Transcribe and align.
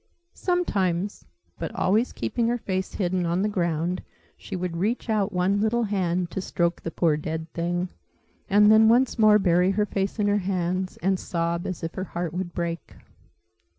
Sometimes, 0.33 1.25
but 1.59 1.75
always 1.75 2.11
keeping 2.11 2.47
her 2.47 2.57
face 2.57 2.95
hidden 2.95 3.23
on 3.23 3.43
the 3.43 3.47
ground, 3.47 4.01
she 4.35 4.55
would 4.55 4.77
reach 4.77 5.11
out 5.11 5.31
one 5.31 5.61
little 5.61 5.83
hand, 5.83 6.31
to 6.31 6.41
stroke 6.41 6.81
the 6.81 6.89
poor 6.89 7.15
dead 7.15 7.45
thing, 7.53 7.87
and 8.49 8.71
then 8.71 8.89
once 8.89 9.19
more 9.19 9.37
bury 9.37 9.69
her 9.69 9.85
face 9.85 10.17
in 10.17 10.25
her 10.25 10.39
hands, 10.39 10.97
and 11.03 11.19
sob 11.19 11.67
as 11.67 11.83
if 11.83 11.93
her 11.93 12.03
heart 12.05 12.33
would 12.33 12.51
break. 12.51 12.95